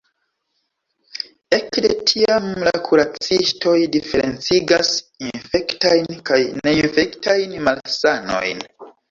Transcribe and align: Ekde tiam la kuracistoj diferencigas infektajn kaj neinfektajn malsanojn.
Ekde 1.57 1.91
tiam 2.11 2.47
la 2.67 2.71
kuracistoj 2.87 3.75
diferencigas 3.97 4.91
infektajn 5.27 6.19
kaj 6.31 6.41
neinfektajn 6.65 7.57
malsanojn. 7.69 8.67